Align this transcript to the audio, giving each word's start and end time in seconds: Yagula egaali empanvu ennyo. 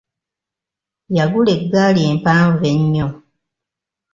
Yagula 1.15 1.51
egaali 1.57 2.01
empanvu 2.11 2.63
ennyo. 2.73 3.07